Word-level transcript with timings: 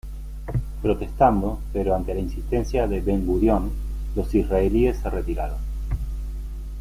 Protestando, 0.81 1.59
pero 1.71 1.93
ante 1.93 2.15
la 2.15 2.21
insistencia 2.21 2.87
de 2.87 3.01
Ben-Gurión, 3.01 3.69
los 4.15 4.33
israelíes 4.33 4.97
se 4.97 5.11
retiraron. 5.11 5.59